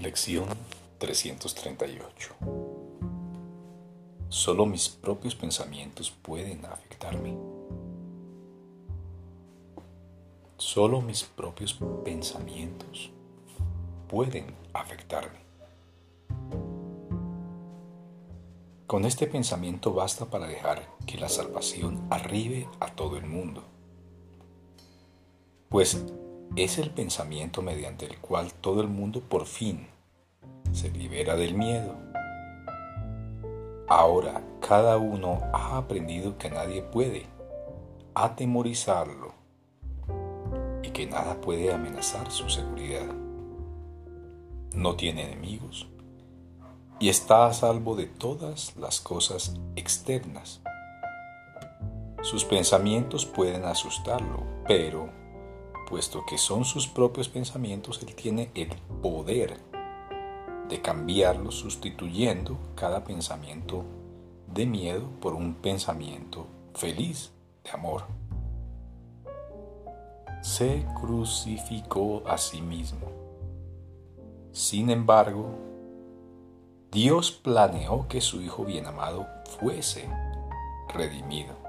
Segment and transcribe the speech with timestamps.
[0.00, 0.46] Lección
[0.96, 2.34] 338
[4.30, 7.36] Solo mis propios pensamientos pueden afectarme.
[10.56, 13.10] Solo mis propios pensamientos
[14.08, 15.40] pueden afectarme.
[18.86, 23.64] Con este pensamiento basta para dejar que la salvación arribe a todo el mundo.
[25.68, 26.02] Pues
[26.56, 29.86] es el pensamiento mediante el cual todo el mundo por fin
[30.72, 31.96] se libera del miedo.
[33.88, 37.26] Ahora cada uno ha aprendido que nadie puede
[38.14, 39.32] atemorizarlo
[40.82, 43.06] y que nada puede amenazar su seguridad.
[44.74, 45.88] No tiene enemigos
[46.98, 50.60] y está a salvo de todas las cosas externas.
[52.22, 55.19] Sus pensamientos pueden asustarlo, pero
[55.90, 58.68] puesto que son sus propios pensamientos, Él tiene el
[59.02, 59.58] poder
[60.68, 63.84] de cambiarlos sustituyendo cada pensamiento
[64.46, 67.32] de miedo por un pensamiento feliz
[67.64, 68.04] de amor.
[70.42, 73.10] Se crucificó a sí mismo.
[74.52, 75.58] Sin embargo,
[76.92, 79.26] Dios planeó que su Hijo bien amado
[79.58, 80.08] fuese
[80.94, 81.59] redimido.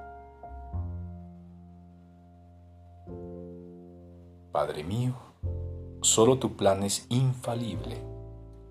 [4.52, 5.14] Padre mío,
[6.02, 7.98] solo tu plan es infalible.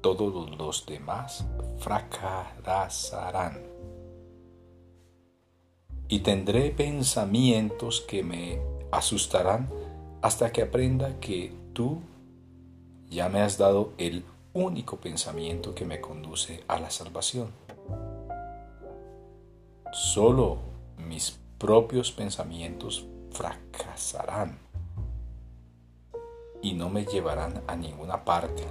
[0.02, 1.46] Todos los demás
[1.78, 3.62] fracasarán.
[6.08, 9.70] Y tendré pensamientos que me asustarán
[10.20, 12.02] hasta que aprenda que tú
[13.08, 17.48] ya me has dado el único pensamiento que me conduce a la salvación.
[19.92, 20.58] Solo
[20.98, 24.69] mis propios pensamientos fracasarán
[26.62, 28.64] y no me llevarán a ninguna parte.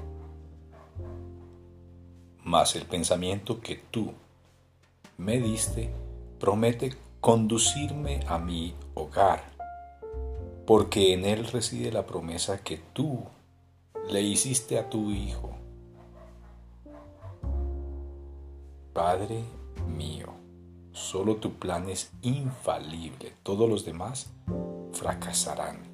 [2.44, 4.14] Mas el pensamiento que tú
[5.18, 5.94] me diste
[6.40, 9.44] promete conducirme a mi hogar,
[10.66, 13.24] porque en él reside la promesa que tú
[14.10, 15.52] le hiciste a tu Hijo.
[18.94, 19.44] Padre
[19.88, 20.28] mío,
[20.92, 24.32] solo tu plan es infalible, todos los demás
[24.94, 25.89] fracasarán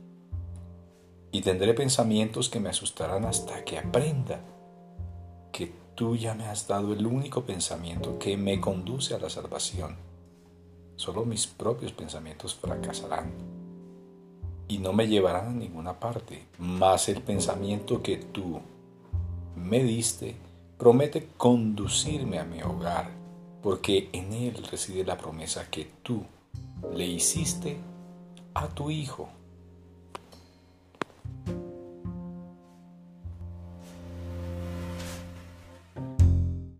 [1.36, 4.40] y tendré pensamientos que me asustarán hasta que aprenda
[5.52, 9.98] que tú ya me has dado el único pensamiento que me conduce a la salvación.
[10.96, 13.34] Solo mis propios pensamientos fracasarán
[14.70, 18.62] y no me llevarán a ninguna parte, mas el pensamiento que tú
[19.58, 20.38] me diste
[20.78, 23.10] promete conducirme a mi hogar,
[23.62, 26.24] porque en él reside la promesa que tú
[26.94, 27.76] le hiciste
[28.54, 29.28] a tu Hijo.